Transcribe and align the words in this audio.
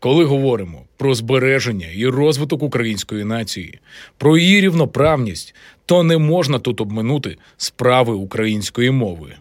Коли 0.00 0.24
говоримо 0.24 0.82
про 0.96 1.14
збереження 1.14 1.86
і 1.94 2.06
розвиток 2.06 2.62
української 2.62 3.24
нації, 3.24 3.78
про 4.18 4.38
її 4.38 4.60
рівноправність, 4.60 5.54
то 5.86 6.02
не 6.02 6.18
можна 6.18 6.58
тут 6.58 6.80
обминути 6.80 7.36
справи 7.56 8.14
української 8.14 8.90
мови. 8.90 9.34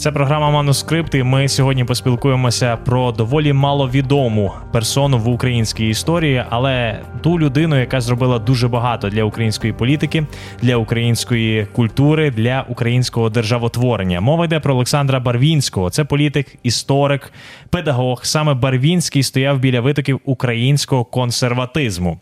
Це 0.00 0.12
програма 0.12 0.50
Манускрипт, 0.50 1.14
Ми 1.14 1.48
сьогодні 1.48 1.84
поспілкуємося 1.84 2.76
про 2.76 3.12
доволі 3.12 3.52
маловідому 3.52 4.52
персону 4.72 5.18
в 5.18 5.28
українській 5.28 5.88
історії, 5.88 6.44
але 6.50 7.00
ту 7.22 7.38
людину, 7.38 7.80
яка 7.80 8.00
зробила 8.00 8.38
дуже 8.38 8.68
багато 8.68 9.08
для 9.08 9.24
української 9.24 9.72
політики, 9.72 10.26
для 10.62 10.76
української 10.76 11.66
культури, 11.66 12.30
для 12.30 12.64
українського 12.68 13.30
державотворення. 13.30 14.20
Мова 14.20 14.44
йде 14.44 14.60
про 14.60 14.74
Олександра 14.74 15.20
Барвінського. 15.20 15.90
Це 15.90 16.04
політик, 16.04 16.56
історик, 16.62 17.32
педагог. 17.70 18.24
Саме 18.24 18.54
Барвінський 18.54 19.22
стояв 19.22 19.58
біля 19.58 19.80
витоків 19.80 20.20
українського 20.24 21.04
консерватизму 21.04 22.20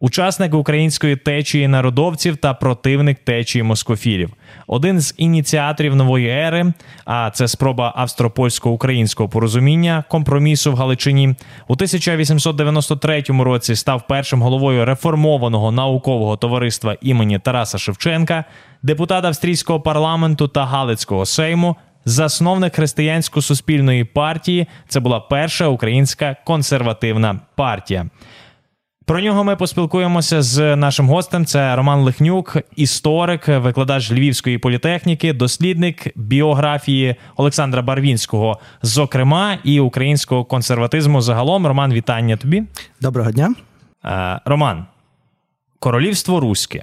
учасник 0.00 0.54
української 0.54 1.16
течії 1.16 1.68
народовців 1.68 2.36
та 2.36 2.54
противник 2.54 3.18
течії 3.18 3.62
москофілів, 3.62 4.32
один 4.66 5.00
з 5.00 5.14
ініціаторів 5.16 5.96
нової 5.96 6.28
ери. 6.28 6.72
А 7.04 7.30
це 7.30 7.48
спроба 7.48 7.92
австро-польсько-українського 7.96 9.28
порозуміння 9.28 10.04
компромісу 10.08 10.72
в 10.72 10.74
Галичині 10.74 11.28
у 11.68 11.72
1893 11.72 13.24
році 13.28 13.76
став 13.76 14.06
першим 14.06 14.42
головою 14.42 14.84
реформованого 14.84 15.72
наукового 15.72 16.36
товариства 16.36 16.96
імені 17.00 17.38
Тараса 17.38 17.78
Шевченка, 17.78 18.44
депутат 18.82 19.24
австрійського 19.24 19.80
парламенту 19.80 20.48
та 20.48 20.64
Галицького 20.64 21.26
сейму. 21.26 21.76
Засновник 22.04 22.78
християнсько-суспільної 22.78 24.04
партії 24.04 24.66
це 24.88 25.00
була 25.00 25.20
перша 25.20 25.66
українська 25.66 26.36
консервативна 26.44 27.40
партія. 27.56 28.06
Про 29.08 29.20
нього 29.20 29.44
ми 29.44 29.56
поспілкуємося 29.56 30.42
з 30.42 30.76
нашим 30.76 31.08
гостем. 31.08 31.46
Це 31.46 31.76
Роман 31.76 32.00
Лихнюк, 32.00 32.56
історик, 32.76 33.48
викладач 33.48 34.12
Львівської 34.12 34.58
політехніки, 34.58 35.32
дослідник 35.32 36.18
біографії 36.18 37.16
Олександра 37.36 37.82
Барвінського, 37.82 38.58
зокрема, 38.82 39.58
і 39.64 39.80
українського 39.80 40.44
консерватизму. 40.44 41.20
Загалом, 41.20 41.66
Роман, 41.66 41.92
вітання 41.92 42.36
тобі. 42.36 42.64
Доброго 43.00 43.30
дня, 43.30 43.54
е, 44.04 44.40
Роман. 44.44 44.86
Королівство 45.78 46.40
Руське, 46.40 46.82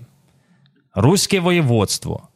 Руське 0.96 1.40
воєводство, 1.40 2.28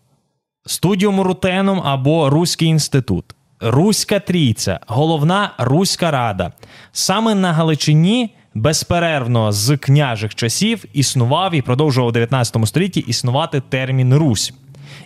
студіум 0.66 1.22
Рутеном 1.22 1.82
або 1.86 2.30
Руський 2.30 2.68
інститут, 2.68 3.26
Руська 3.60 4.20
трійця, 4.20 4.80
головна 4.88 5.52
Руська 5.58 6.12
рада. 6.12 6.52
Саме 6.92 7.36
на 7.36 7.54
Галичині 7.54 8.36
безперервно 8.60 9.52
з 9.52 9.78
княжих 9.78 10.36
часів 10.36 10.86
існував 10.94 11.56
і 11.56 11.62
продовжував 11.62 12.10
у 12.10 12.12
19 12.12 12.68
столітті 12.68 13.00
існувати 13.00 13.62
термін 13.70 14.14
Русь. 14.14 14.54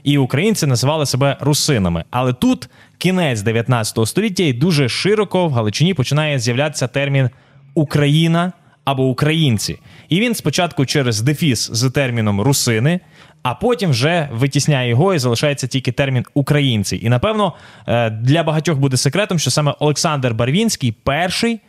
І 0.04 0.18
українці 0.18 0.68
називали 0.68 1.06
себе 1.06 1.38
русинами. 1.42 2.04
Але 2.12 2.34
тут 2.34 2.70
кінець 2.98 3.42
19 3.42 4.08
століття 4.08 4.44
і 4.44 4.54
дуже 4.54 4.90
широко 4.90 5.48
в 5.48 5.52
Галичині 5.52 5.94
починає 5.94 6.40
з'являтися 6.40 6.88
термін 6.88 7.30
Україна 7.74 8.52
або 8.86 9.04
українці. 9.04 9.80
І 10.10 10.20
він 10.20 10.36
спочатку 10.36 10.86
через 10.86 11.22
дефіс 11.22 11.70
з 11.74 11.90
терміном 11.90 12.42
русини, 12.42 13.00
а 13.44 13.54
потім 13.54 13.90
вже 13.90 14.30
витісняє 14.34 14.90
його 14.90 15.14
і 15.14 15.20
залишається 15.20 15.68
тільки 15.68 15.92
термін 15.92 16.26
українці. 16.34 17.00
І 17.04 17.10
напевно 17.10 17.54
е, 17.88 18.10
для 18.10 18.44
багатьох 18.44 18.78
буде 18.78 18.98
секретом, 18.98 19.40
що 19.40 19.52
саме 19.52 19.76
Олександр 19.80 20.34
Барвінський 20.34 20.92
перший 21.04 21.60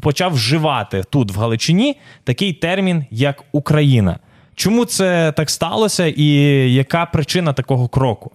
почав 0.00 0.32
вживати 0.32 1.04
тут 1.10 1.32
в 1.32 1.38
Галичині 1.38 1.96
такий 2.24 2.52
термін, 2.52 3.04
як 3.10 3.44
Україна. 3.52 4.18
Чому 4.54 4.84
це 4.84 5.32
так 5.36 5.50
сталося, 5.50 6.06
і 6.06 6.24
яка 6.72 7.06
причина 7.06 7.52
такого 7.52 7.88
кроку? 7.88 8.30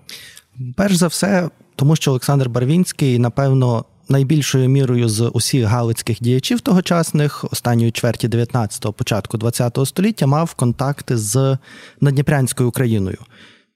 Перш 0.76 0.96
за 0.96 1.08
все, 1.08 1.50
тому 1.76 1.96
що 1.96 2.12
Олександр 2.12 2.50
Барвінський, 2.50 3.20
напевно, 3.20 3.86
найбільшою 4.10 4.70
мірою 4.70 5.10
з 5.10 5.28
усіх 5.28 5.66
галицьких 5.66 6.22
діячів 6.22 6.62
тогочасних 6.62 7.46
останньої 7.52 7.92
чверті 7.92 8.28
19-го, 8.28 8.94
початку 8.94 9.38
20-го 9.38 9.86
століття 9.86 10.28
мав 10.28 10.54
контакти 10.54 11.18
з 11.18 11.58
Надніпрянською 12.02 12.70
Україною. 12.70 13.18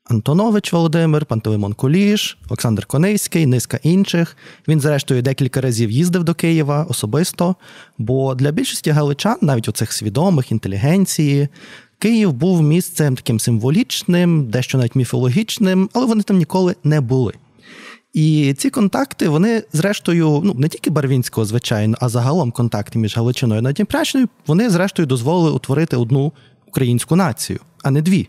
Антонович 0.10 0.74
Володимир, 0.74 1.26
Пантелеймон 1.26 1.74
Куліш, 1.74 2.38
Олександр 2.48 2.86
Конейський, 2.86 3.46
низка 3.46 3.80
інших. 3.84 4.38
Він, 4.68 4.82
зрештою, 4.82 5.22
декілька 5.22 5.62
разів 5.62 5.92
їздив 5.92 6.24
до 6.24 6.34
Києва 6.34 6.86
особисто. 6.90 7.56
Бо 7.98 8.36
для 8.36 8.52
більшості 8.52 8.92
галичан, 8.92 9.38
навіть 9.42 9.68
у 9.68 9.72
цих 9.72 9.94
свідомих 9.94 10.52
інтелігенції, 10.52 11.48
Київ 12.00 12.34
був 12.34 12.62
місцем 12.62 13.16
таким 13.16 13.40
символічним, 13.40 14.46
дещо 14.50 14.78
навіть 14.78 14.96
міфологічним, 14.96 15.90
але 15.94 16.06
вони 16.06 16.24
там 16.24 16.38
ніколи 16.38 16.76
не 16.84 17.02
були. 17.02 17.34
І 18.14 18.56
ці 18.58 18.70
контакти, 18.70 19.30
вони, 19.30 19.64
зрештою, 19.74 20.42
ну 20.44 20.54
не 20.54 20.68
тільки 20.68 20.90
Барвінського, 20.90 21.46
звичайно, 21.46 21.98
а 22.02 22.10
загалом 22.10 22.52
контакти 22.52 23.00
між 23.00 23.18
Галичиною 23.18 23.60
і 23.60 23.64
Надніпрячною, 23.64 24.28
вони, 24.48 24.70
зрештою, 24.70 25.06
дозволили 25.06 25.52
утворити 25.52 25.98
одну 25.98 26.34
українську 26.68 27.16
націю, 27.16 27.60
а 27.84 27.92
не 27.92 28.02
дві. 28.02 28.28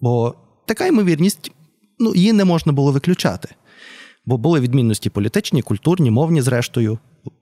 Бо 0.00 0.34
така 0.66 0.86
ймовірність, 0.86 1.52
ну, 1.98 2.14
її 2.14 2.32
не 2.32 2.44
можна 2.44 2.72
було 2.72 2.92
виключати. 2.92 3.48
Бо 4.26 4.38
були 4.38 4.60
відмінності 4.60 5.10
політичні, 5.10 5.62
культурні, 5.62 6.10
мовні, 6.10 6.42
зрештою, 6.42 6.98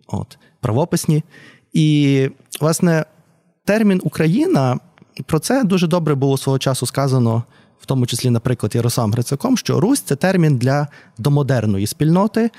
от, 0.06 0.38
правописні. 0.60 1.22
І, 1.72 2.28
власне, 2.60 3.04
термін 3.64 4.00
Україна 4.04 4.78
про 5.26 5.38
це 5.38 5.64
дуже 5.64 5.86
добре 5.86 6.14
було 6.14 6.36
свого 6.36 6.58
часу 6.58 6.86
сказано, 6.86 7.44
в 7.80 7.86
тому 7.86 8.06
числі, 8.06 8.30
наприклад, 8.30 8.74
Ярославом 8.74 9.12
Грицаком, 9.12 9.56
що 9.56 9.80
Русь 9.80 10.00
це 10.00 10.16
термін 10.16 10.56
для 10.56 10.88
домодерної 11.18 11.86
спільноти 11.86 12.50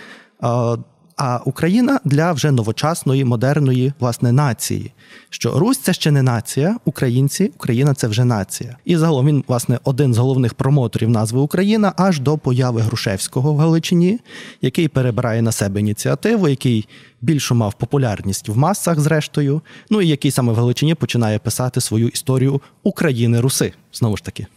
а 1.17 1.39
Україна 1.45 1.99
для 2.05 2.31
вже 2.31 2.51
новочасної 2.51 3.25
модерної 3.25 3.93
власне 3.99 4.31
нації. 4.31 4.91
Що 5.29 5.59
Русь 5.59 5.77
це 5.77 5.93
ще 5.93 6.11
не 6.11 6.21
нація, 6.23 6.77
українці, 6.85 7.51
Україна 7.55 7.93
це 7.93 8.07
вже 8.07 8.25
нація. 8.25 8.77
І 8.85 8.97
загалом 8.97 9.27
він, 9.27 9.43
власне, 9.47 9.79
один 9.83 10.13
з 10.13 10.17
головних 10.17 10.53
промоторів 10.53 11.09
назви 11.09 11.39
Україна 11.39 11.93
аж 11.97 12.19
до 12.19 12.37
появи 12.37 12.81
Грушевського 12.81 13.53
в 13.53 13.57
Галичині, 13.57 14.19
який 14.61 14.87
перебирає 14.87 15.41
на 15.41 15.51
себе 15.51 15.79
ініціативу, 15.79 16.47
який 16.47 16.87
більшу 17.21 17.55
мав 17.55 17.73
популярність 17.73 18.49
в 18.49 18.57
масах, 18.57 18.99
зрештою, 18.99 19.61
ну 19.89 20.01
і 20.01 20.07
який 20.07 20.31
саме 20.31 20.53
в 20.53 20.55
Галичині 20.55 20.95
починає 20.95 21.39
писати 21.39 21.81
свою 21.81 22.07
історію 22.07 22.61
України 22.83 23.39
Руси. 23.39 23.73
Знову 23.93 24.17
ж 24.17 24.23
таки. 24.23 24.47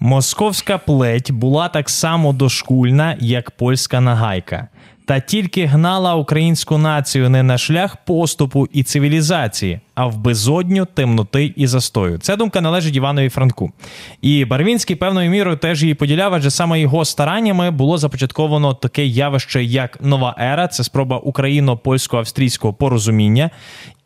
Московська 0.00 0.78
плеть 0.78 1.30
була 1.30 1.68
так 1.68 1.90
само 1.90 2.32
дошкульна, 2.32 3.16
як 3.20 3.50
польська 3.50 4.00
нагайка 4.00 4.68
та 5.04 5.20
тільки 5.20 5.66
гнала 5.66 6.14
українську 6.14 6.78
націю 6.78 7.30
не 7.30 7.42
на 7.42 7.58
шлях 7.58 7.96
поступу 7.96 8.68
і 8.72 8.82
цивілізації, 8.82 9.80
а 9.94 10.06
в 10.06 10.16
безодню 10.16 10.86
темноти 10.94 11.52
і 11.56 11.66
застою. 11.66 12.18
Ця 12.18 12.36
думка 12.36 12.60
належить 12.60 12.96
Іванові 12.96 13.28
Франку. 13.28 13.72
І 14.22 14.44
Барвінський 14.44 14.96
певною 14.96 15.30
мірою 15.30 15.56
теж 15.56 15.82
її 15.82 15.94
поділяв, 15.94 16.34
адже 16.34 16.50
саме 16.50 16.80
його 16.80 17.04
стараннями 17.04 17.70
було 17.70 17.98
започатковано 17.98 18.74
таке 18.74 19.06
явище, 19.06 19.64
як 19.64 19.98
нова 20.00 20.36
ера, 20.40 20.68
це 20.68 20.84
спроба 20.84 21.18
україно-польсько-австрійського 21.18 22.74
порозуміння. 22.74 23.50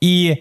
І 0.00 0.36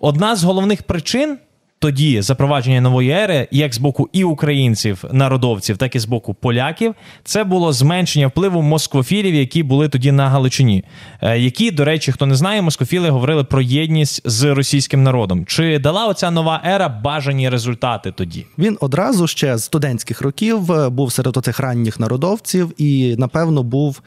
одна 0.00 0.36
з 0.36 0.44
головних 0.44 0.82
причин 0.82 1.38
тоді 1.82 2.22
запровадження 2.22 2.80
нової 2.80 3.10
ери, 3.10 3.48
як 3.50 3.74
з 3.74 3.78
боку 3.78 4.08
і 4.12 4.24
українців, 4.24 5.04
народовців, 5.12 5.76
так 5.76 5.94
і 5.96 5.98
з 5.98 6.04
боку 6.04 6.34
поляків, 6.34 6.94
це 7.24 7.44
було 7.44 7.72
зменшення 7.72 8.26
впливу 8.26 8.62
москвофілів, 8.62 9.34
які 9.34 9.62
були 9.62 9.88
тоді 9.88 10.12
на 10.12 10.28
Галичині. 10.28 10.84
Е, 11.20 11.38
які, 11.38 11.70
до 11.70 11.84
речі, 11.84 12.12
хто 12.12 12.26
не 12.26 12.34
знає, 12.34 12.62
москвофіли 12.62 13.10
говорили 13.10 13.44
про 13.44 13.62
єдність 13.62 14.22
з 14.24 14.54
російським 14.54 15.02
народом. 15.02 15.46
Чи 15.46 15.78
дала 15.78 16.06
оця 16.06 16.30
нова 16.30 16.62
ера 16.66 16.88
бажані 16.88 17.48
результати 17.48 18.12
тоді? 18.12 18.46
Він 18.58 18.78
одразу 18.80 19.26
ще 19.26 19.58
з 19.58 19.64
студентських 19.64 20.22
років 20.22 20.72
е, 20.72 20.88
був 20.88 21.12
серед 21.12 21.36
оцих 21.36 21.60
ранніх 21.60 22.00
народовців 22.00 22.72
і, 22.78 23.14
напевно, 23.18 23.62
був. 23.62 24.02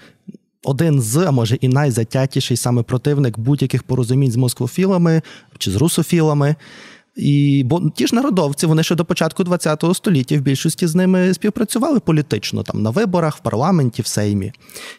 Один 0.68 1.02
з, 1.02 1.18
а 1.18 1.32
може 1.32 1.56
і 1.56 1.68
найзатятіший 1.68 2.58
саме 2.58 2.84
противник 2.84 3.40
будь-яких 3.40 3.84
порозумінь 3.84 4.32
з 4.32 4.36
москвофілами 4.36 5.22
чи 5.58 5.72
з 5.72 5.76
русофілами. 5.76 6.56
І 7.16 7.64
бо 7.66 7.90
ті 7.90 8.08
ж 8.08 8.16
народовці, 8.16 8.66
вони 8.66 8.84
ще 8.84 8.96
до 8.96 9.06
початку 9.06 9.44
ХХ 9.44 9.96
століття 9.96 10.38
в 10.38 10.42
більшості 10.42 10.88
з 10.88 10.96
ними 10.96 11.34
співпрацювали 11.34 12.00
політично 12.00 12.64
там 12.64 12.82
на 12.82 12.90
виборах, 12.90 13.38
в 13.38 13.40
парламенті, 13.40 14.02
в 14.02 14.08
Сеймі. 14.08 14.52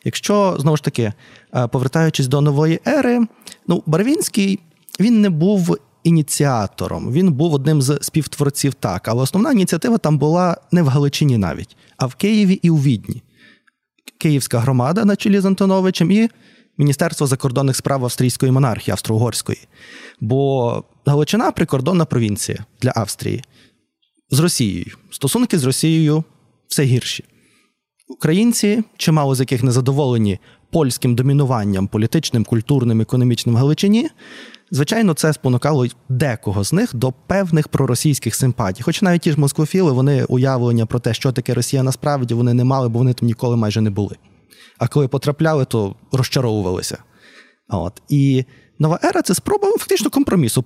Якщо 0.04 0.56
знову 0.58 0.76
ж 0.76 0.82
таки 0.82 1.12
е, 1.54 1.66
повертаючись 1.68 2.26
до 2.26 2.40
нової 2.40 2.80
ери, 2.86 3.26
ну 3.68 3.82
Барвінський 3.86 4.60
він 5.00 5.20
не 5.20 5.30
був 5.30 5.76
ініціатором, 6.04 7.12
він 7.12 7.32
був 7.32 7.54
одним 7.54 7.82
з 7.82 7.98
співтворців 8.00 8.74
так, 8.74 9.08
але 9.08 9.22
основна 9.22 9.52
ініціатива 9.52 9.98
там 9.98 10.18
була 10.18 10.56
не 10.72 10.82
в 10.82 10.88
Галичині 10.88 11.38
навіть, 11.38 11.76
а 11.96 12.06
в 12.06 12.14
Києві 12.14 12.60
і 12.62 12.70
у 12.70 12.76
Відні. 12.76 13.22
Київська 14.18 14.58
громада 14.58 15.04
на 15.04 15.16
чолі 15.16 15.40
з 15.40 15.44
Антоновичем 15.44 16.10
і 16.10 16.28
Міністерство 16.78 17.26
закордонних 17.26 17.76
справ 17.76 18.04
австрійської 18.04 18.52
монархії 18.52 18.92
Австро-Угорської. 18.92 19.58
Бо 20.20 20.84
Галичина 21.06 21.50
прикордонна 21.50 22.04
провінція 22.04 22.64
для 22.82 22.92
Австрії 22.96 23.44
з 24.30 24.38
Росією. 24.38 24.96
Стосунки 25.10 25.58
з 25.58 25.64
Росією 25.64 26.24
все 26.68 26.82
гірші. 26.82 27.24
Українці, 28.08 28.84
чимало 28.96 29.34
з 29.34 29.40
яких 29.40 29.62
не 29.62 29.72
задоволені 29.72 30.38
польським 30.70 31.14
домінуванням 31.14 31.88
політичним, 31.88 32.44
культурним, 32.44 33.00
економічним 33.00 33.54
в 33.54 33.58
Галичині, 33.58 34.08
звичайно, 34.70 35.14
це 35.14 35.32
спонукало 35.32 35.86
декого 36.08 36.64
з 36.64 36.72
них 36.72 36.94
до 36.94 37.12
певних 37.12 37.68
проросійських 37.68 38.34
симпатій. 38.34 38.82
Хоч 38.82 39.02
навіть 39.02 39.22
ті 39.22 39.32
ж 39.32 39.40
москофіли, 39.40 39.92
вони 39.92 40.24
уявлення 40.24 40.86
про 40.86 40.98
те, 40.98 41.14
що 41.14 41.32
таке 41.32 41.54
Росія 41.54 41.82
насправді 41.82 42.34
вони 42.34 42.54
не 42.54 42.64
мали, 42.64 42.88
бо 42.88 42.98
вони 42.98 43.12
там 43.12 43.26
ніколи 43.26 43.56
майже 43.56 43.80
не 43.80 43.90
були. 43.90 44.16
А 44.78 44.88
коли 44.88 45.08
потрапляли, 45.08 45.64
то 45.64 45.94
розчаровувалися. 46.12 46.98
От. 47.68 48.02
І 48.08 48.44
нова 48.78 48.98
ера 49.04 49.22
це 49.22 49.34
спроба 49.34 49.68
фактично 49.68 50.10
компромісу. 50.10 50.64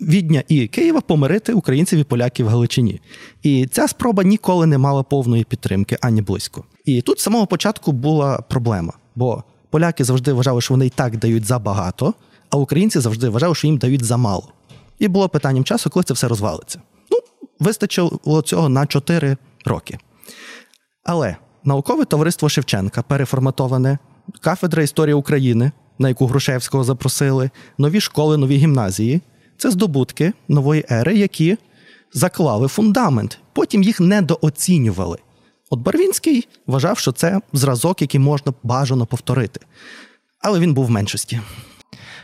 Відня 0.00 0.42
і 0.48 0.66
Києва 0.66 1.00
помирити 1.00 1.52
українців 1.52 1.98
і 1.98 2.04
поляків 2.04 2.46
в 2.46 2.48
Галичині. 2.48 3.00
І 3.42 3.66
ця 3.66 3.88
спроба 3.88 4.24
ніколи 4.24 4.66
не 4.66 4.78
мала 4.78 5.02
повної 5.02 5.44
підтримки 5.44 5.98
ані 6.00 6.22
близько. 6.22 6.64
І 6.84 7.02
тут 7.02 7.20
з 7.20 7.22
самого 7.22 7.46
початку 7.46 7.92
була 7.92 8.40
проблема, 8.40 8.92
бо 9.16 9.44
поляки 9.70 10.04
завжди 10.04 10.32
вважали, 10.32 10.60
що 10.60 10.74
вони 10.74 10.86
і 10.86 10.90
так 10.90 11.16
дають 11.16 11.44
забагато, 11.44 12.14
а 12.50 12.56
українці 12.56 13.00
завжди 13.00 13.28
вважали, 13.28 13.54
що 13.54 13.66
їм 13.66 13.78
дають 13.78 14.04
замало. 14.04 14.52
І 14.98 15.08
було 15.08 15.28
питанням 15.28 15.64
часу, 15.64 15.90
коли 15.90 16.04
це 16.04 16.14
все 16.14 16.28
розвалиться. 16.28 16.82
Ну, 17.10 17.18
вистачило 17.60 18.42
цього 18.42 18.68
на 18.68 18.86
4 18.86 19.36
роки. 19.64 19.98
Але 21.04 21.36
наукове 21.64 22.04
товариство 22.04 22.48
Шевченка 22.48 23.02
переформатоване, 23.02 23.98
кафедра 24.40 24.82
історії 24.82 25.14
України, 25.14 25.72
на 25.98 26.08
яку 26.08 26.26
Грушевського 26.26 26.84
запросили, 26.84 27.50
нові 27.78 28.00
школи, 28.00 28.36
нові 28.36 28.56
гімназії 28.56 29.20
це 29.56 29.70
здобутки 29.70 30.32
нової 30.48 30.84
ери, 30.90 31.16
які 31.16 31.56
заклали 32.12 32.68
фундамент. 32.68 33.38
Потім 33.52 33.82
їх 33.82 34.00
недооцінювали. 34.00 35.18
От 35.70 35.80
Барвінський 35.80 36.48
вважав, 36.66 36.98
що 36.98 37.12
це 37.12 37.40
зразок, 37.52 38.02
який 38.02 38.20
можна 38.20 38.52
бажано 38.62 39.06
повторити. 39.06 39.60
Але 40.40 40.60
він 40.60 40.74
був 40.74 40.86
в 40.86 40.90
меншості. 40.90 41.40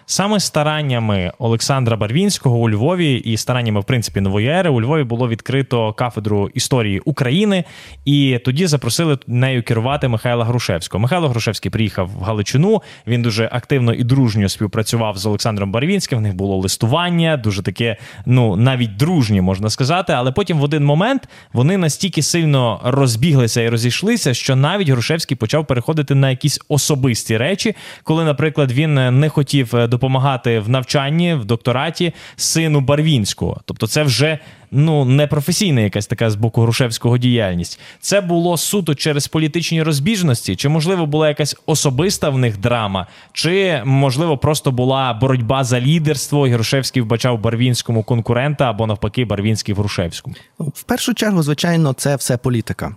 Саме 0.06 0.41
стараннями 0.41 1.32
Олександра 1.38 1.97
Барвінського 1.97 2.59
у 2.59 2.71
Львові 2.71 3.15
і 3.15 3.37
стараннями, 3.37 3.81
в 3.81 3.85
принципі, 3.85 4.21
нової 4.21 4.49
ери 4.49 4.71
у 4.71 4.81
Львові 4.81 5.05
було 5.05 5.29
відкрито 5.29 5.93
кафедру 5.93 6.50
історії 6.55 7.00
України, 7.05 7.65
і 8.05 8.38
тоді 8.44 8.67
запросили 8.67 9.19
нею 9.26 9.62
керувати 9.62 10.09
Михайла 10.09 10.44
Грушевського. 10.44 11.03
Михайло 11.03 11.29
Грушевський 11.29 11.71
приїхав 11.71 12.11
в 12.19 12.23
Галичину. 12.23 12.82
Він 13.06 13.23
дуже 13.23 13.49
активно 13.53 13.93
і 13.93 14.05
дружньо 14.05 14.49
співпрацював 14.49 15.19
з 15.19 15.26
Олександром 15.26 15.73
Барвінським. 15.73 16.19
В 16.19 16.23
них 16.23 16.35
було 16.35 16.56
листування, 16.56 17.37
дуже 17.37 17.62
таке, 17.62 17.97
ну 18.27 18.56
навіть 18.56 18.97
дружні, 18.97 19.41
можна 19.41 19.70
сказати. 19.70 20.12
Але 20.12 20.32
потім 20.32 20.59
в 20.59 20.62
один 20.62 20.85
момент 20.85 21.29
вони 21.53 21.77
настільки 21.77 22.23
сильно 22.23 22.81
розбіглися 22.85 23.61
і 23.61 23.69
розійшлися, 23.69 24.35
що 24.35 24.56
навіть 24.56 24.88
Грушевський 24.88 25.37
почав 25.37 25.67
переходити 25.67 26.15
на 26.15 26.31
якісь 26.31 26.61
особисті 26.69 27.37
речі, 27.37 27.77
коли, 28.03 28.25
наприклад, 28.25 28.73
він 28.73 29.20
не 29.20 29.29
хотів 29.29 29.64
допомагати 29.73 30.61
в 30.61 30.69
навчанні 30.69 31.35
в 31.35 31.45
доктораті 31.45 32.13
сину 32.37 32.81
Барвінського. 32.81 33.61
Тобто, 33.65 33.87
це 33.87 34.03
вже 34.03 34.39
ну 34.75 35.05
не 35.05 35.26
професійна 35.26 35.81
якась 35.81 36.06
така 36.06 36.31
з 36.31 36.35
боку 36.35 36.62
Грушевського 36.62 37.19
діяльність. 37.19 37.81
Це 38.00 38.21
було 38.21 38.56
суто 38.56 38.94
через 38.94 39.29
політичні 39.29 39.82
розбіжності, 39.82 40.56
чи 40.56 40.69
можливо 40.69 41.06
була 41.06 41.29
якась 41.29 41.56
особиста 41.67 42.31
в 42.31 42.38
них 42.38 42.59
драма, 42.59 43.06
чи 43.32 43.82
можливо 43.85 44.38
просто 44.38 44.73
була 44.73 45.12
боротьба 45.12 45.65
за 45.65 45.81
лідерство, 45.81 46.47
і 46.47 46.50
Грушевський 46.50 47.03
вбачав 47.03 47.41
Барвінському 47.41 48.03
конкурента 48.03 48.71
або 48.71 48.87
навпаки 48.87 49.25
Барвінський 49.25 49.75
в 49.75 49.79
Грушевському. 49.79 50.37
Ну, 50.59 50.73
в 50.75 50.82
першу 50.82 51.15
чергу, 51.15 51.43
звичайно, 51.43 51.93
це 51.93 52.17
все 52.17 52.37
політика. 52.37 52.97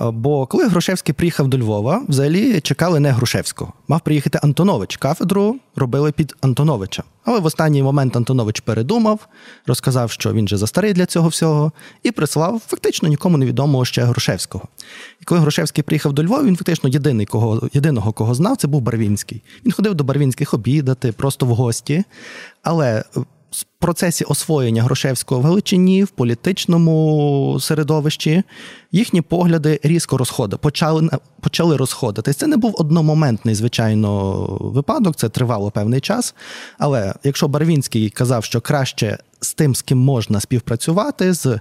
Е, 0.00 0.10
бо 0.10 0.46
коли 0.46 0.68
Грушевський 0.68 1.14
приїхав 1.14 1.48
до 1.48 1.58
Львова, 1.58 2.02
взагалі 2.08 2.60
чекали 2.60 3.00
не 3.00 3.10
Грушевського. 3.10 3.72
Мав 3.88 4.00
приїхати 4.00 4.40
Антонович. 4.42 4.96
Кафедру 4.96 5.56
робили 5.76 6.12
під 6.12 6.36
Антоновича. 6.40 7.02
Але 7.24 7.40
в 7.40 7.44
останній 7.44 7.82
момент 7.82 8.16
Антонович 8.16 8.60
передумав, 8.60 9.28
розказав, 9.66 10.10
що 10.10 10.32
він 10.32 10.48
же 10.48 10.56
застарий 10.56 10.92
для 10.92 11.06
цього 11.06 11.17
всього, 11.22 11.72
і 12.02 12.10
прислав 12.10 12.62
фактично 12.66 13.08
нікому 13.08 13.38
невідомого 13.38 13.84
ще 13.84 14.02
Грушевського. 14.02 14.64
І 15.20 15.24
коли 15.24 15.40
Грушевський 15.40 15.84
приїхав 15.84 16.12
до 16.12 16.24
Львова, 16.24 16.42
він 16.42 16.56
фактично 16.56 16.88
єдиний, 16.88 17.26
кого, 17.26 17.68
єдиного, 17.72 18.12
кого 18.12 18.34
знав, 18.34 18.56
це 18.56 18.68
був 18.68 18.82
Барвінський. 18.82 19.42
Він 19.64 19.72
ходив 19.72 19.94
до 19.94 20.04
Барвінських 20.04 20.54
обідати, 20.54 21.12
просто 21.12 21.46
в 21.46 21.48
гості. 21.48 22.04
Але 22.62 23.04
в 23.50 23.64
процесі 23.78 24.24
освоєння 24.24 24.82
Грушевського 24.82 25.40
в 25.40 25.44
Галичині, 25.44 26.04
в 26.04 26.08
політичному 26.08 27.58
середовищі, 27.60 28.42
їхні 28.92 29.22
погляди 29.22 29.80
різко 29.82 30.16
розходили, 30.16 30.58
почали 30.58 31.08
почали 31.40 31.76
розходитись. 31.76 32.36
Це 32.36 32.46
не 32.46 32.56
був 32.56 32.74
одномоментний, 32.78 33.54
звичайно, 33.54 34.32
випадок, 34.60 35.16
це 35.16 35.28
тривало 35.28 35.70
певний 35.70 36.00
час. 36.00 36.34
Але 36.78 37.14
якщо 37.24 37.48
Барвінський 37.48 38.10
казав, 38.10 38.44
що 38.44 38.60
краще 38.60 39.18
з 39.40 39.54
тим, 39.54 39.74
з 39.74 39.82
ким 39.82 39.98
можна 39.98 40.40
співпрацювати, 40.40 41.32
з 41.32 41.60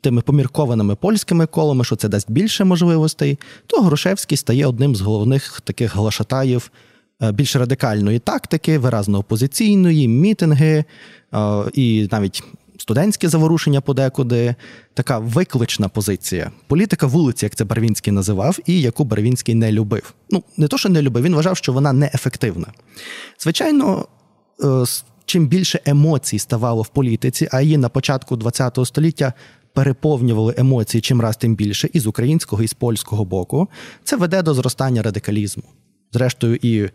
тими 0.00 0.22
поміркованими 0.22 0.94
польськими 0.94 1.46
колами, 1.46 1.84
що 1.84 1.96
це 1.96 2.08
дасть 2.08 2.30
більше 2.30 2.64
можливостей, 2.64 3.38
то 3.66 3.82
Грушевський 3.82 4.38
стає 4.38 4.66
одним 4.66 4.96
з 4.96 5.00
головних 5.00 5.60
таких 5.60 5.96
глашатаїв. 5.96 6.70
Е, 7.22 7.32
більш 7.32 7.56
радикальної 7.56 8.18
тактики, 8.18 8.78
виразно 8.78 9.18
опозиційної, 9.18 10.08
мітинги 10.08 10.84
е, 11.34 11.64
і 11.74 12.08
навіть 12.12 12.42
студентські 12.78 13.28
заворушення 13.28 13.80
подекуди, 13.80 14.54
така 14.94 15.18
виклична 15.18 15.88
позиція. 15.88 16.50
Політика 16.66 17.06
вулиці, 17.06 17.46
як 17.46 17.54
це 17.54 17.64
Барвінський 17.64 18.12
називав, 18.12 18.58
і 18.66 18.80
яку 18.80 19.04
Барвінський 19.04 19.54
не 19.54 19.72
любив. 19.72 20.14
Ну, 20.30 20.42
не 20.56 20.68
то, 20.68 20.78
що 20.78 20.88
не 20.88 21.02
любив, 21.02 21.24
він 21.24 21.34
вважав, 21.34 21.56
що 21.56 21.72
вона 21.72 21.92
неефективна. 21.92 22.66
Звичайно, 23.38 24.06
е, 24.64 24.84
чим 25.30 25.46
більше 25.46 25.80
емоцій 25.84 26.38
ставало 26.38 26.82
в 26.82 26.88
політиці, 26.88 27.48
а 27.52 27.60
її 27.60 27.76
на 27.76 27.88
початку 27.88 28.38
ХХ 28.38 28.86
століття. 28.86 29.32
Переповнювали 29.72 30.54
емоції 30.56 31.00
чим 31.00 31.20
раз 31.20 31.36
тим 31.36 31.54
більше 31.54 31.88
і 31.92 32.00
з 32.00 32.06
українського, 32.06 32.62
і 32.62 32.68
з 32.68 32.74
польського 32.74 33.24
боку. 33.24 33.68
Це 34.04 34.16
веде 34.16 34.42
до 34.42 34.54
зростання 34.54 35.02
радикалізму. 35.02 35.62
Зрештою, 36.12 36.58
і 36.62 36.90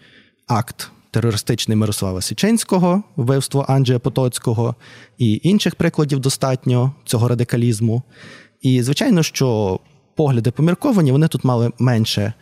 акт 0.47 0.91
терористичний 1.11 1.77
Мирослава 1.77 2.21
Січенського, 2.21 3.03
вбивство 3.15 3.65
Анджея 3.69 3.99
Потоцького, 3.99 4.75
і 5.17 5.39
інших 5.43 5.75
прикладів 5.75 6.19
достатньо 6.19 6.93
цього 7.05 7.27
радикалізму. 7.27 8.03
І, 8.61 8.83
звичайно, 8.83 9.23
що 9.23 9.79
погляди 10.15 10.51
помірковані, 10.51 11.11
вони 11.11 11.27
тут 11.27 11.43
мали 11.43 11.71
менше 11.79 12.33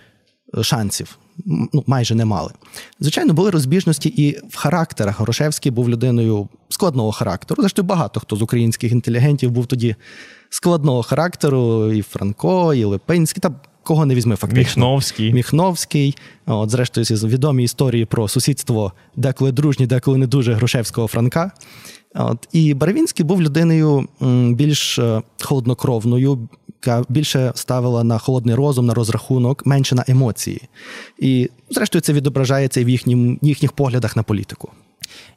шансів. 0.62 1.18
Ну, 1.46 1.84
майже 1.88 2.16
не 2.16 2.26
мали. 2.26 2.52
Звичайно, 3.00 3.34
були 3.34 3.50
розбіжності 3.50 4.10
і 4.10 4.40
в 4.50 4.56
характерах. 4.56 5.20
Горошевський 5.20 5.72
був 5.72 5.90
людиною 5.90 6.48
складного 6.70 7.12
характеру. 7.12 7.62
Зрештою, 7.62 7.88
багато 7.88 8.20
хто 8.20 8.36
з 8.36 8.42
українських 8.42 8.92
інтелігентів 8.92 9.52
був 9.52 9.66
тоді 9.66 9.96
складного 10.50 11.04
характеру, 11.04 11.92
і 11.92 12.02
Франко, 12.02 12.74
і 12.74 12.84
Липинський. 12.84 13.42
Та 13.42 13.52
кого 13.84 14.06
не 14.06 14.16
візьми, 14.16 14.36
фактично. 14.36 14.82
Міхновський. 14.82 15.34
Міхновський. 15.34 16.18
От, 16.46 16.70
зрештою, 16.70 17.06
відомі 17.06 17.64
історії 17.64 18.06
про 18.06 18.28
сусідство, 18.28 18.94
деколи 19.16 19.52
дружні, 19.52 19.88
деколи 19.88 20.18
не 20.18 20.28
дуже 20.28 20.54
Грушевського 20.54 21.08
Франка. 21.08 21.52
От, 22.16 22.48
І 22.52 22.74
Барвінський 22.74 23.26
був 23.26 23.42
людиною 23.42 24.08
більш 24.50 25.00
е, 25.00 25.22
холоднокровною, 25.42 26.50
яка 26.88 27.06
більше 27.10 27.52
ставила 27.56 28.04
на 28.04 28.18
холодний 28.18 28.56
розум, 28.56 28.86
на 28.86 28.94
розрахунок, 28.94 29.66
менше 29.66 29.96
на 29.96 30.06
емоції. 30.08 30.62
І, 31.20 31.50
зрештою, 31.70 32.02
це 32.02 32.14
відображається 32.14 32.84
в 32.84 32.90
їхнім, 32.90 33.40
їхніх 33.42 33.72
поглядах 33.72 34.16
на 34.16 34.24
політику. 34.24 34.72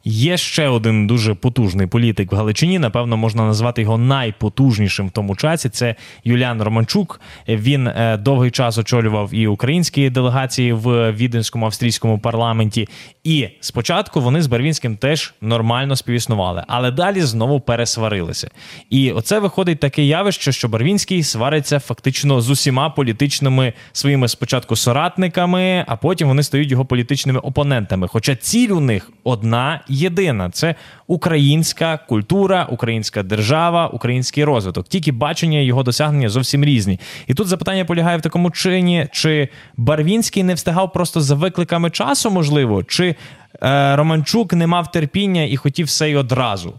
Є 0.09 0.37
ще 0.37 0.67
один 0.67 1.07
дуже 1.07 1.33
потужний 1.33 1.87
політик 1.87 2.31
в 2.31 2.35
Галичині. 2.35 2.79
Напевно, 2.79 3.17
можна 3.17 3.45
назвати 3.45 3.81
його 3.81 3.97
найпотужнішим 3.97 5.07
в 5.07 5.11
тому 5.11 5.35
часі. 5.35 5.69
Це 5.69 5.95
Юліан 6.23 6.61
Романчук. 6.61 7.21
Він 7.47 7.87
е, 7.87 8.17
довгий 8.17 8.51
час 8.51 8.77
очолював 8.77 9.33
і 9.33 9.47
українські 9.47 10.09
делегації 10.09 10.73
в 10.73 11.11
віденському 11.11 11.65
австрійському 11.65 12.19
парламенті. 12.19 12.89
І 13.23 13.47
спочатку 13.59 14.21
вони 14.21 14.41
з 14.41 14.47
Барвінським 14.47 14.97
теж 14.97 15.33
нормально 15.41 15.95
співіснували, 15.95 16.63
але 16.67 16.91
далі 16.91 17.21
знову 17.21 17.59
пересварилися. 17.59 18.49
І 18.89 19.11
оце 19.11 19.39
виходить 19.39 19.79
таке 19.79 20.03
явище, 20.03 20.51
що 20.51 20.67
Барвінський 20.67 21.23
свариться 21.23 21.79
фактично 21.79 22.41
з 22.41 22.49
усіма 22.49 22.89
політичними 22.89 23.73
своїми 23.91 24.27
спочатку 24.27 24.75
соратниками, 24.75 25.85
а 25.87 25.95
потім 25.95 26.27
вони 26.27 26.43
стають 26.43 26.71
його 26.71 26.85
політичними 26.85 27.39
опонентами. 27.39 28.07
Хоча 28.07 28.35
ціль 28.35 28.69
у 28.69 28.79
них 28.79 29.11
одна 29.23 29.57
одна 29.57 29.81
єдина: 29.97 30.49
це 30.49 30.75
українська 31.07 31.97
культура, 31.97 32.67
українська 32.71 33.23
держава, 33.23 33.87
український 33.87 34.43
розвиток. 34.43 34.87
Тільки 34.87 35.11
бачення 35.11 35.59
його 35.59 35.83
досягнення 35.83 36.29
зовсім 36.29 36.63
різні. 36.63 36.99
І 37.27 37.33
тут 37.33 37.47
запитання 37.47 37.85
полягає 37.85 38.17
в 38.17 38.21
такому 38.21 38.51
чині: 38.51 39.07
чи 39.11 39.49
Барвінський 39.77 40.43
не 40.43 40.53
встигав 40.53 40.93
просто 40.93 41.21
за 41.21 41.35
викликами 41.35 41.89
часу, 41.89 42.31
можливо, 42.31 42.83
чи 42.83 43.15
е, 43.63 43.95
Романчук 43.95 44.53
не 44.53 44.67
мав 44.67 44.91
терпіння 44.91 45.43
і 45.43 45.57
хотів 45.57 45.85
все 45.85 46.09
й 46.09 46.15
одразу. 46.15 46.73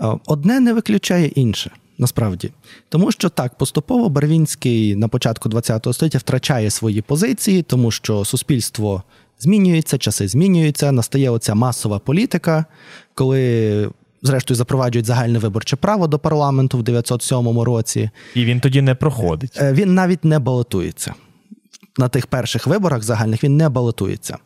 Е, 0.00 0.06
одне 0.26 0.60
не 0.60 0.72
виключає 0.72 1.26
інше. 1.26 1.70
Насправді, 1.98 2.50
тому 2.88 3.12
що 3.12 3.28
так 3.28 3.54
поступово 3.54 4.08
Барвінський 4.08 4.96
на 4.96 5.08
початку 5.08 5.50
ХХ 5.50 5.92
століття 5.92 6.18
втрачає 6.18 6.70
свої 6.70 7.02
позиції, 7.02 7.62
тому 7.62 7.90
що 7.90 8.24
суспільство 8.24 9.02
змінюється, 9.42 9.98
часи 9.98 10.28
змінюються, 10.28 10.92
настає 10.92 11.30
оця 11.30 11.54
масова 11.54 11.98
політика, 11.98 12.64
коли, 13.14 13.90
зрештою, 14.22 14.56
запроваджують 14.56 15.06
загальне 15.06 15.38
виборче 15.38 15.76
право 15.76 16.06
до 16.06 16.18
парламенту 16.18 16.78
в 16.78 16.82
907 16.82 17.60
році. 17.60 18.10
І 18.34 18.44
він 18.44 18.60
тоді 18.60 18.82
не 18.82 18.94
проходить. 18.94 19.58
Е, 19.60 19.72
він 19.72 19.94
навіть 19.94 20.24
не 20.24 20.38
балотується. 20.38 21.14
На 21.98 22.08
тих 22.08 22.26
перших 22.26 22.66
виборах 22.66 23.02
загальних 23.02 23.44
він 23.44 23.56
не 23.56 23.68
балотується. 23.68 24.38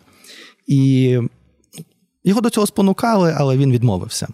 І 0.67 1.19
його 2.25 2.41
до 2.41 2.51
цього 2.51 2.67
спонукали, 2.67 3.35
але 3.37 3.57
він 3.57 3.73
відмовився. 3.73 4.29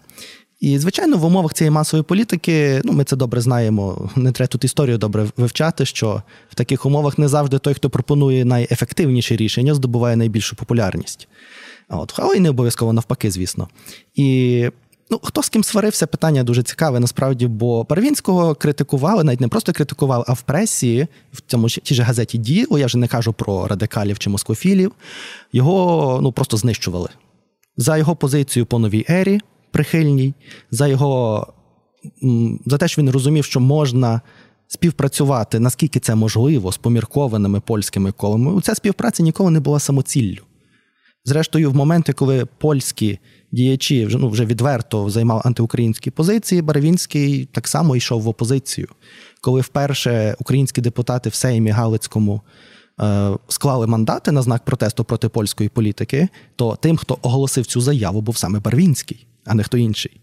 І, 0.63 0.79
звичайно, 0.79 1.17
в 1.17 1.25
умовах 1.25 1.53
цієї 1.53 1.71
масової 1.71 2.03
політики, 2.03 2.81
ну 2.83 2.93
ми 2.93 3.03
це 3.03 3.15
добре 3.15 3.41
знаємо. 3.41 4.09
Не 4.15 4.31
треба 4.31 4.47
тут 4.47 4.63
історію 4.63 4.97
добре 4.97 5.27
вивчати, 5.37 5.85
що 5.85 6.21
в 6.49 6.55
таких 6.55 6.85
умовах 6.85 7.17
не 7.17 7.27
завжди 7.27 7.59
той, 7.59 7.73
хто 7.73 7.89
пропонує 7.89 8.45
найефективніші 8.45 9.35
рішення, 9.35 9.75
здобуває 9.75 10.15
найбільшу 10.15 10.55
популярність. 10.55 11.27
От, 11.89 12.13
Але 12.17 12.37
й 12.37 12.39
не 12.39 12.49
обов'язково 12.49 12.93
навпаки, 12.93 13.31
звісно. 13.31 13.67
І 14.15 14.69
ну, 15.09 15.19
хто 15.23 15.43
з 15.43 15.49
ким 15.49 15.63
сварився, 15.63 16.07
питання 16.07 16.43
дуже 16.43 16.63
цікаве, 16.63 16.99
насправді, 16.99 17.47
бо 17.47 17.85
Парвінського 17.85 18.55
критикували, 18.55 19.23
навіть 19.23 19.41
не 19.41 19.47
просто 19.47 19.73
критикували, 19.73 20.23
а 20.27 20.33
в 20.33 20.41
пресі, 20.41 21.07
в 21.33 21.41
цьому 21.41 21.69
тій 21.69 21.95
же 21.95 22.03
газеті 22.03 22.37
Діло, 22.37 22.79
я 22.79 22.85
вже 22.85 22.97
не 22.97 23.07
кажу 23.07 23.33
про 23.33 23.67
радикалів 23.67 24.19
чи 24.19 24.29
москофілів, 24.29 24.91
його 25.53 26.19
ну, 26.23 26.31
просто 26.31 26.57
знищували. 26.57 27.09
За 27.77 27.97
його 27.97 28.15
позицію 28.15 28.65
по 28.65 28.79
новій 28.79 29.05
ері 29.09 29.41
прихильній, 29.73 30.33
за 30.71 30.87
його 30.87 31.47
за 32.65 32.77
те, 32.77 32.87
що 32.87 33.01
він 33.01 33.09
розумів, 33.09 33.45
що 33.45 33.59
можна 33.59 34.21
співпрацювати, 34.67 35.59
наскільки 35.59 35.99
це 35.99 36.15
можливо, 36.15 36.71
з 36.71 36.77
поміркованими 36.77 37.59
польськими 37.59 38.11
колами. 38.11 38.61
Ця 38.61 38.75
співпраця 38.75 39.23
ніколи 39.23 39.51
не 39.51 39.59
була 39.59 39.79
самоціллю. 39.79 40.39
Зрештою, 41.25 41.71
в 41.71 41.75
моменти, 41.75 42.13
коли 42.13 42.45
польські 42.45 43.19
діячі 43.51 44.05
вже 44.05 44.17
ну, 44.17 44.29
вже 44.29 44.45
відверто 44.45 45.09
займали 45.09 45.41
антиукраїнські 45.45 46.11
позиції, 46.11 46.61
Барвінський 46.61 47.45
так 47.45 47.67
само 47.67 47.95
йшов 47.95 48.21
в 48.21 48.27
опозицію. 48.27 48.87
Коли 49.41 49.61
вперше 49.61 50.35
українські 50.39 50.81
депутати 50.81 51.29
в 51.29 51.33
Сеймі 51.33 51.69
Галицькому 51.69 52.41
е, 53.01 53.31
склали 53.47 53.87
мандати 53.87 54.31
на 54.31 54.41
знак 54.41 54.65
протесту 54.65 55.03
проти 55.03 55.29
польської 55.29 55.69
політики, 55.69 56.27
то 56.55 56.75
тим, 56.75 56.97
хто 56.97 57.17
оголосив 57.21 57.65
цю 57.65 57.81
заяву, 57.81 58.21
був 58.21 58.37
саме 58.37 58.59
Барвінський 58.59 59.27
а 59.45 59.53
не 59.53 59.63
хто 59.63 59.77
інший. 59.77 60.21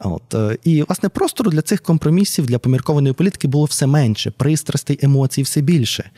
От. 0.00 0.34
Е, 0.34 0.58
і, 0.64 0.82
власне, 0.82 1.08
простору 1.08 1.50
для 1.50 1.62
цих 1.62 1.82
компромісів, 1.82 2.46
для 2.46 2.58
поміркованої 2.58 3.14
політики 3.14 3.48
було 3.48 3.64
все 3.64 3.86
менше, 3.86 4.30
пристрастей, 4.30 4.98
емоцій 5.02 5.42
все 5.42 5.60
більше. 5.60 6.10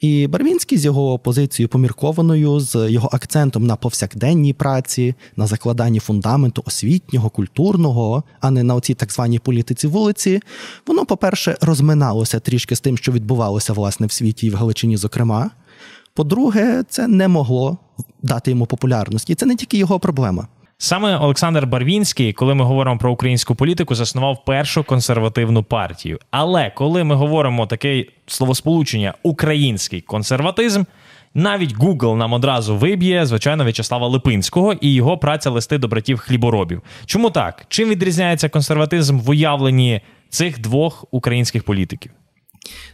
І 0.00 0.26
Барвінський 0.26 0.78
з 0.78 0.84
його 0.84 1.18
позицією 1.18 1.68
поміркованою, 1.68 2.60
з 2.60 2.90
його 2.90 3.08
акцентом 3.12 3.66
на 3.66 3.76
повсякденній 3.76 4.52
праці, 4.52 5.14
на 5.36 5.46
закладанні 5.46 6.00
фундаменту 6.00 6.62
освітнього, 6.66 7.30
культурного, 7.30 8.24
а 8.40 8.50
не 8.50 8.62
на 8.62 8.74
оцій 8.74 8.94
так 8.94 9.12
званій 9.12 9.38
політиці 9.38 9.86
вулиці, 9.86 10.40
воно, 10.86 11.06
по-перше, 11.06 11.56
розминалося 11.60 12.40
трішки 12.40 12.76
з 12.76 12.80
тим, 12.80 12.98
що 12.98 13.12
відбувалося 13.12 13.72
власне 13.72 14.06
в 14.06 14.12
світі 14.12 14.46
і 14.46 14.50
в 14.50 14.54
Галичині, 14.54 14.96
зокрема. 14.96 15.50
По-друге, 16.14 16.84
це 16.88 17.08
не 17.08 17.28
могло 17.28 17.78
дати 18.22 18.50
йому 18.50 18.66
популярності. 18.66 19.32
І 19.32 19.36
Це 19.36 19.46
не 19.46 19.56
тільки 19.56 19.76
його 19.76 20.00
проблема. 20.00 20.48
Саме 20.84 21.16
Олександр 21.16 21.66
Барвінський, 21.66 22.32
коли 22.32 22.54
ми 22.54 22.64
говоримо 22.64 22.98
про 22.98 23.12
українську 23.12 23.54
політику, 23.54 23.94
заснував 23.94 24.44
першу 24.44 24.84
консервативну 24.84 25.62
партію. 25.62 26.18
Але 26.30 26.70
коли 26.70 27.04
ми 27.04 27.14
говоримо 27.14 27.66
таке 27.66 28.04
словосполучення 28.26 29.14
український 29.22 30.00
консерватизм, 30.00 30.84
навіть 31.34 31.76
Google 31.76 32.16
нам 32.16 32.32
одразу 32.32 32.76
виб'є, 32.76 33.26
звичайно, 33.26 33.64
В'ячеслава 33.64 34.08
Липинського 34.08 34.72
і 34.72 34.94
його 34.94 35.18
праця 35.18 35.50
листи 35.50 35.78
до 35.78 35.88
братів 35.88 36.18
хліборобів. 36.18 36.82
Чому 37.06 37.30
так? 37.30 37.64
Чим 37.68 37.88
відрізняється 37.88 38.48
консерватизм 38.48 39.18
в 39.18 39.30
уявленні 39.30 40.00
цих 40.28 40.60
двох 40.60 41.04
українських 41.10 41.64
політиків? 41.64 42.12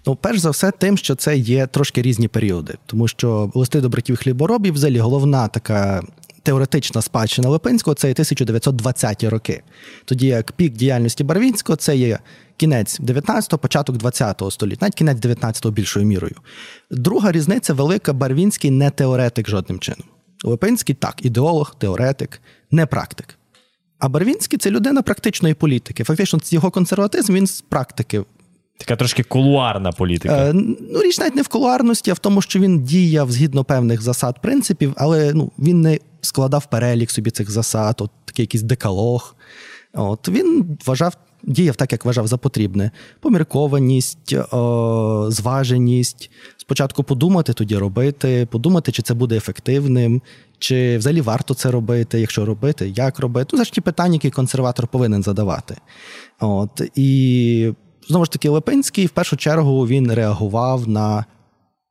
Ну, 0.07 0.15
перш 0.15 0.39
за 0.39 0.51
все, 0.51 0.71
тим, 0.71 0.97
що 0.97 1.15
це 1.15 1.37
є 1.37 1.67
трошки 1.67 2.03
різні 2.03 2.29
періоди, 2.29 2.75
тому 2.87 3.09
що 3.09 3.51
листи 3.55 3.81
до 3.81 3.89
братів 3.89 4.17
хліборобів, 4.17 4.75
взагалі 4.75 4.99
головна 4.99 5.49
така 5.49 6.03
теоретична 6.49 7.03
спадщина 7.03 7.49
Липинського 7.49 7.95
це 7.95 8.09
1920-ті 8.09 9.29
роки. 9.29 9.63
Тоді 10.05 10.27
як 10.27 10.53
пік 10.53 10.73
діяльності 10.73 11.25
Барвінського 11.25 11.77
це 11.77 11.97
є 11.97 12.19
кінець 12.57 13.01
19-го, 13.01 13.59
початок 13.59 13.97
20-го 13.97 14.51
століття, 14.51 14.79
навіть 14.81 14.95
кінець 14.95 15.19
19-го 15.19 15.71
більшою 15.71 16.07
мірою. 16.07 16.35
Друга 16.91 17.33
різниця 17.33 17.75
велика, 17.75 18.13
Барвінський 18.13 18.71
не 18.71 18.91
теоретик 18.91 19.49
жодним 19.49 19.79
чином. 19.79 20.05
Липинський 20.45 20.95
так, 20.95 21.15
ідеолог, 21.23 21.75
теоретик, 21.79 22.41
не 22.71 22.87
практик. 22.87 23.39
А 23.99 24.09
Барвінський 24.09 24.59
це 24.59 24.71
людина 24.71 25.03
практичної 25.03 25.55
політики. 25.55 26.05
Фактично, 26.05 26.39
його 26.51 26.71
консерватизм 26.71 27.35
він 27.35 27.47
з 27.47 27.61
практики 27.61 28.25
Така 28.79 28.97
трошки 28.97 29.23
кулуарна 29.23 29.93
політика. 29.93 30.35
Е, 30.35 30.53
ну, 30.53 31.03
Річ 31.03 31.19
навіть 31.19 31.35
не 31.35 31.43
в 31.43 31.49
кулуарності, 31.49 32.11
а 32.11 32.15
в 32.15 32.19
тому, 32.19 32.43
що 32.43 32.59
він 32.59 32.85
діяв 32.85 33.33
згідно 33.33 33.65
певних 33.65 34.03
засад, 34.03 34.43
принципів, 34.43 34.93
але 34.97 35.35
ну, 35.35 35.53
він 35.59 35.81
не 35.81 35.99
складав 36.21 36.71
перелік 36.71 37.11
собі 37.11 37.31
цих 37.31 37.51
засад, 37.51 37.97
от 38.01 38.11
такий 38.25 38.43
якийсь 38.43 38.63
декалог. 38.63 39.35
От 39.95 40.29
Він 40.29 40.79
вважав, 40.87 41.13
діяв 41.43 41.77
так, 41.77 41.93
як 41.93 42.05
вважав 42.05 42.27
за 42.27 42.37
потрібне. 42.37 42.91
Поміркованість, 43.21 44.35
о, 44.53 45.27
зваженість. 45.31 46.31
Спочатку 46.57 47.03
подумати, 47.03 47.53
тоді 47.53 47.77
робити, 47.77 48.49
подумати, 48.51 48.93
чи 48.93 49.03
це 49.03 49.15
буде 49.15 49.37
ефективним, 49.37 50.23
чи 50.59 50.99
взагалі 50.99 51.21
варто 51.21 51.55
це 51.55 51.71
робити, 51.71 52.21
якщо 52.21 52.45
робити, 52.45 52.93
як 52.97 53.19
робити. 53.19 53.51
Ну, 53.53 53.59
це 53.59 53.65
ж 53.65 53.73
ті 53.73 53.81
питання, 53.81 54.15
які 54.15 54.31
консерватор 54.31 54.89
повинен 54.89 55.23
задавати. 55.23 55.77
От, 56.41 56.83
І 56.95 57.73
знову 58.09 58.25
ж 58.25 58.31
таки, 58.31 58.49
Липинський 58.49 59.07
в 59.07 59.11
першу 59.11 59.37
чергу 59.37 59.87
він 59.87 60.13
реагував 60.13 60.89
на 60.89 61.25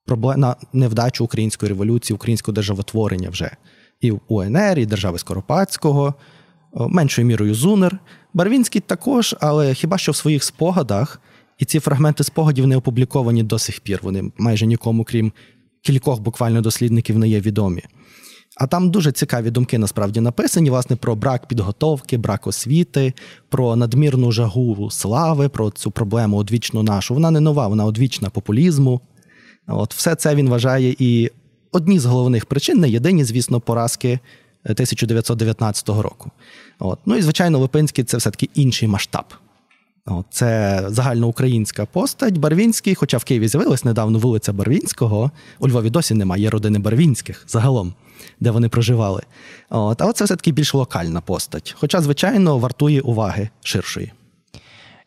проблем, 0.06 0.40
на 0.40 0.56
невдачу 0.74 1.24
української 1.24 1.70
революції, 1.70 2.16
українського 2.16 2.54
державотворення 2.54 3.30
вже 3.30 3.52
і 4.02 4.12
в 4.12 4.20
УНР, 4.28 4.80
і 4.80 4.86
держави 4.86 5.20
Скоропадського, 5.20 6.14
меншою 6.74 7.28
мірою 7.28 7.56
Зунер. 7.56 8.00
Барвінський 8.34 8.82
також, 8.82 9.36
але 9.40 9.74
хіба 9.74 9.98
що 9.98 10.12
в 10.12 10.16
своїх 10.16 10.44
спогадах, 10.44 11.22
і 11.58 11.66
ці 11.66 11.80
фрагменти 11.80 12.24
спогадів 12.24 12.68
не 12.68 12.78
опубліковані 12.78 13.44
до 13.44 13.60
сих 13.60 13.80
пір. 13.80 14.00
Вони 14.04 14.32
майже 14.38 14.66
нікому, 14.66 15.04
крім 15.04 15.32
кількох 15.82 16.20
буквально 16.20 16.62
дослідників, 16.62 17.18
не 17.18 17.28
є 17.28 17.40
відомі. 17.40 17.84
А 18.60 18.68
там 18.68 18.92
дуже 18.92 19.12
цікаві 19.12 19.52
думки 19.52 19.78
насправді 19.78 20.22
написані, 20.22 20.70
власне, 20.70 20.96
про 20.96 21.16
брак 21.16 21.48
підготовки, 21.48 22.18
брак 22.18 22.48
освіти, 22.48 23.14
про 23.50 23.76
надмірну 23.76 24.32
жагу 24.32 24.90
слави, 24.92 25.50
про 25.50 25.72
цю 25.72 25.92
проблему 25.92 26.38
одвічну 26.38 26.84
нашу. 26.84 27.14
Вона 27.14 27.32
не 27.32 27.40
нова, 27.40 27.68
вона 27.68 27.86
одвічна 27.86 28.30
популізму. 28.30 29.02
От 29.68 29.94
Все 29.94 30.16
це 30.16 30.36
він 30.36 30.50
вважає 30.50 30.96
і 31.00 31.32
одні 31.78 32.00
з 32.00 32.06
головних 32.06 32.46
причин, 32.46 32.80
не 32.80 32.90
єдині, 32.90 33.24
звісно, 33.24 33.60
поразки 33.60 34.20
1919 34.64 35.90
року. 35.90 36.32
От. 36.80 37.00
Ну 37.06 37.16
і, 37.16 37.22
звичайно, 37.22 37.60
Липинський 37.60 38.04
це 38.04 38.18
все-таки 38.18 38.50
інший 38.54 38.88
масштаб. 38.88 39.26
От. 40.06 40.26
Це 40.30 40.84
загальноукраїнська 40.88 41.86
постать. 41.86 42.38
Барвінський, 42.38 42.96
хоча 42.96 43.18
в 43.18 43.24
Києві 43.24 43.48
з'явилась 43.48 43.86
недавно 43.86 44.20
вулиця 44.20 44.54
Барвінського, 44.54 45.32
у 45.60 45.68
Львові 45.68 45.90
досі 45.90 46.14
немає 46.14 46.50
родини 46.50 46.80
Барвінських 46.80 47.46
загалом 47.48 47.94
де 48.40 48.52
вони 48.52 48.70
проживали. 48.70 49.24
От, 49.70 50.02
Але 50.02 50.14
це 50.14 50.26
все-таки 50.26 50.52
більш 50.52 50.74
локальна 50.74 51.22
постать. 51.22 51.76
Хоча, 51.80 52.02
звичайно, 52.02 52.58
вартує 52.58 53.02
уваги 53.02 53.50
ширшої. 53.64 54.12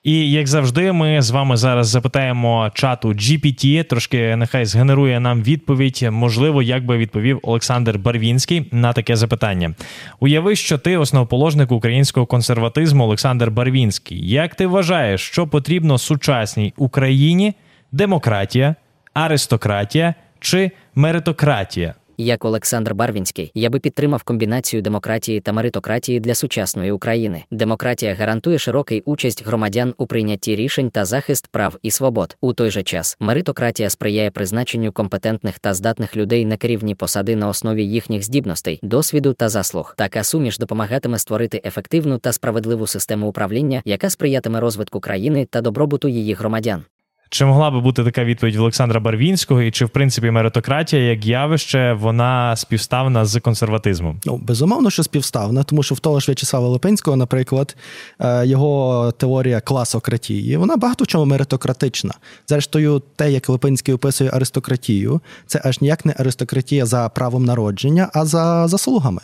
І 0.02 0.30
як 0.30 0.47
завжди, 0.47 0.92
ми 0.92 1.23
з 1.23 1.30
вами 1.30 1.57
зараз 1.57 1.88
запитаємо 1.88 2.71
чату 2.75 3.09
GPT, 3.09 3.85
трошки 3.85 4.37
нехай 4.37 4.64
згенерує 4.64 5.21
нам 5.21 5.42
відповідь. 5.42 6.09
Можливо, 6.11 6.62
як 6.62 6.85
би 6.85 6.99
відповів 6.99 7.40
Олександр 7.42 7.99
Барвінський 7.99 8.69
на 8.73 8.92
таке 8.92 9.16
запитання. 9.16 9.75
Уяви, 10.21 10.57
що 10.57 10.78
ти 10.78 10.97
основоположник 10.97 11.73
українського 11.73 12.26
консерватизму 12.26 13.04
Олександр 13.04 13.50
Барвінський. 13.50 14.28
Як 14.28 14.54
ти 14.54 14.66
вважаєш, 14.66 15.21
що 15.21 15.47
потрібно 15.47 15.99
сучасній 15.99 16.73
Україні 16.76 17.54
демократія, 17.92 18.75
аристократія 19.14 20.14
чи 20.40 20.71
меритократія? 20.95 21.95
Як 22.23 22.45
Олександр 22.45 22.95
Барвінський, 22.95 23.50
я 23.55 23.71
би 23.71 23.79
підтримав 23.79 24.23
комбінацію 24.23 24.83
демократії 24.83 25.41
та 25.41 25.53
меритократії 25.53 26.21
для 26.21 26.35
сучасної 26.35 26.93
України. 26.93 27.45
Демократія 27.50 28.15
гарантує 28.15 28.59
широкий 28.59 29.03
участь 29.05 29.47
громадян 29.47 29.95
у 29.99 30.07
прийнятті 30.07 30.57
рішень 30.57 30.91
та 30.91 31.05
захист 31.05 31.47
прав 31.47 31.79
і 31.83 31.91
свобод. 31.91 32.37
У 32.41 32.53
той 32.53 32.71
же 32.71 32.83
час 32.83 33.17
меритократія 33.21 33.91
сприяє 33.91 34.31
призначенню 34.31 34.93
компетентних 34.93 35.59
та 35.59 35.75
здатних 35.75 36.17
людей 36.17 36.45
на 36.45 36.57
керівні 36.57 36.95
посади 36.95 37.37
на 37.37 37.49
основі 37.49 37.87
їхніх 37.87 38.23
здібностей, 38.23 38.81
досвіду 38.83 39.33
та 39.33 39.49
заслуг. 39.49 39.95
Така 39.97 40.25
суміш 40.25 40.59
допомагатиме 40.59 41.19
створити 41.19 41.62
ефективну 41.65 42.19
та 42.19 42.33
справедливу 42.33 42.87
систему 42.87 43.29
управління, 43.29 43.83
яка 43.85 44.11
сприятиме 44.11 44.61
розвитку 44.61 45.00
країни 45.00 45.47
та 45.50 45.61
добробуту 45.61 46.09
її 46.09 46.35
громадян. 46.35 46.85
Чи 47.33 47.45
могла 47.45 47.71
би 47.71 47.81
бути 47.81 48.05
така 48.05 48.25
відповідь 48.25 48.57
в 48.57 48.61
Олександра 48.61 49.01
Барвінського, 49.01 49.63
і 49.63 49.71
чи 49.71 49.85
в 49.85 49.91
принципі 49.91 50.31
меритократія 50.31 51.03
як 51.03 51.27
явище 51.27 51.93
вона 51.93 52.57
співставна 52.57 53.25
з 53.25 53.41
консерватизмом? 53.41 54.21
Ну, 54.25 54.37
безумовно, 54.37 54.91
що 54.91 55.03
співставна, 55.03 55.63
тому 55.63 55.83
що 55.83 55.95
в 55.95 56.01
того 56.01 56.21
ж 56.21 56.27
В'ячеслава 56.27 56.69
Липинського, 56.69 57.17
наприклад, 57.17 57.77
е, 58.21 58.47
його 58.47 59.13
теорія 59.19 59.61
класократії, 59.61 60.57
вона 60.57 60.77
багато 60.77 61.05
в 61.05 61.07
чому 61.07 61.25
меритократична. 61.25 62.15
Зрештою, 62.49 63.03
те, 63.17 63.33
як 63.33 63.49
Липинський 63.49 63.95
описує 63.95 64.31
аристократію, 64.31 65.21
це 65.47 65.61
аж 65.65 65.81
ніяк 65.81 66.05
не 66.05 66.15
аристократія 66.19 66.87
за 66.87 67.09
правом 67.09 67.45
народження, 67.45 68.11
а 68.15 68.25
за 68.25 68.69
заслугами. 68.69 69.21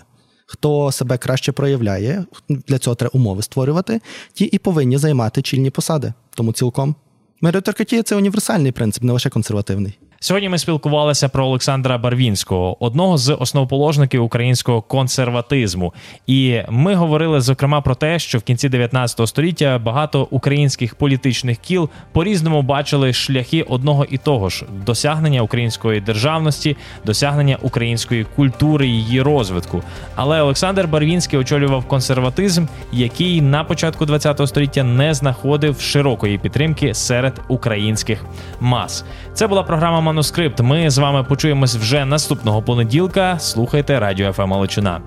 Хто 0.47 0.93
себе 0.93 1.19
краще 1.19 1.53
проявляє, 1.53 2.25
для 2.49 2.79
цього 2.79 2.97
треба 2.97 3.11
умови 3.15 3.43
створювати, 3.43 4.01
ті 4.33 4.45
і 4.45 4.59
повинні 4.59 4.99
займати 4.99 5.43
чільні 5.43 5.71
посади. 5.71 6.13
Тому 6.35 6.53
цілком 6.53 6.95
меритократія 7.41 8.03
це 8.03 8.17
універсальний 8.17 8.73
принцип, 8.73 9.03
не 9.03 9.13
лише 9.13 9.31
консервативний. 9.31 9.99
Сьогодні 10.21 10.49
ми 10.49 10.59
спілкувалися 10.59 11.29
про 11.29 11.47
Олександра 11.47 11.99
Барвінського, 11.99 12.85
одного 12.85 13.19
з 13.19 13.35
основоположників 13.35 14.25
українського 14.25 14.83
консерватизму. 14.83 15.95
І 16.27 16.61
ми 16.69 16.95
говорили 16.95 17.41
зокрема 17.41 17.81
про 17.81 17.95
те, 17.95 18.19
що 18.19 18.39
в 18.39 18.43
кінці 18.43 18.69
19 18.69 19.29
століття 19.29 19.81
багато 19.85 20.29
українських 20.31 20.95
політичних 20.95 21.59
кіл 21.59 21.89
по-різному 22.13 22.63
бачили 22.63 23.13
шляхи 23.13 23.63
одного 23.63 24.05
і 24.05 24.19
того 24.19 24.49
ж 24.49 24.65
досягнення 24.87 25.43
української 25.43 26.01
державності, 26.01 26.77
досягнення 27.05 27.59
української 27.63 28.25
культури, 28.37 28.87
її 28.87 29.23
розвитку. 29.23 29.83
Але 30.15 30.43
Олександр 30.43 30.87
Барвінський 30.87 31.39
очолював 31.39 31.85
консерватизм, 31.85 32.67
який 32.93 33.41
на 33.41 33.65
початку 33.65 34.07
20 34.07 34.49
століття 34.49 34.83
не 34.83 35.15
знаходив 35.15 35.81
широкої 35.81 36.39
підтримки 36.39 36.95
серед 36.95 37.41
українських 37.49 38.25
мас. 38.61 39.05
Це 39.35 39.47
була 39.47 39.63
програма 39.63 40.01
Манускрипт. 40.07 40.61
Ми 40.61 40.91
з 40.91 40.99
вами 40.99 41.25
почуємось 41.25 41.77
вже 41.77 42.05
наступного 42.05 42.63
понеділка. 42.63 43.39
Слухайте 43.39 44.01
радіо 44.01 44.33
ФМ 44.33 44.53
Галичина. 44.53 45.01